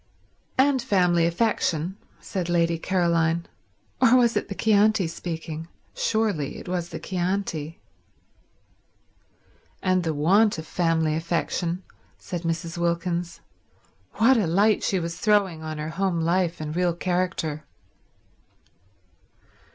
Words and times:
"And 0.57 0.81
family 0.81 1.27
affection," 1.27 1.95
said 2.19 2.49
Lady 2.49 2.79
Caroline—or 2.79 4.15
was 4.17 4.35
it 4.35 4.47
the 4.47 4.55
Chianti 4.55 5.05
speaking? 5.05 5.67
Surely 5.93 6.57
it 6.57 6.67
was 6.67 6.89
the 6.89 6.97
Chianti. 6.97 7.79
"And 9.79 10.01
the 10.03 10.15
want 10.15 10.57
of 10.57 10.65
family 10.65 11.13
affection," 11.15 11.83
said 12.17 12.41
Mrs. 12.41 12.79
Wilkins—what 12.79 14.37
a 14.37 14.47
light 14.47 14.81
she 14.81 14.99
was 14.99 15.19
throwing 15.19 15.61
on 15.61 15.77
her 15.77 15.89
home 15.89 16.19
life 16.19 16.59
and 16.59 16.75
real 16.75 16.95
character. 16.95 17.63